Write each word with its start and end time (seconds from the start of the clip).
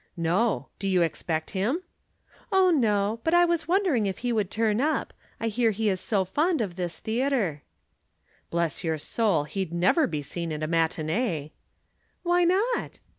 "No. 0.17 0.69
Do 0.79 0.87
you 0.87 1.03
expect 1.03 1.51
him?" 1.51 1.83
"Oh, 2.51 2.71
no; 2.71 3.19
but 3.23 3.35
I 3.35 3.45
was 3.45 3.67
wondering 3.67 4.07
if 4.07 4.17
he 4.25 4.33
would 4.33 4.49
turn 4.49 4.81
up. 4.81 5.13
I 5.39 5.47
hear 5.47 5.69
he 5.69 5.89
is 5.89 5.99
so 6.01 6.25
fond 6.25 6.59
of 6.59 6.75
this 6.75 6.99
theatre." 6.99 7.61
"Bless 8.49 8.83
your 8.83 8.97
soul, 8.97 9.43
he'd 9.43 9.71
never 9.71 10.07
be 10.07 10.23
seen 10.23 10.51
at 10.51 10.63
a 10.63 10.67
matinée." 10.67 11.51
"Why 12.23 12.45
not?" 12.45 12.99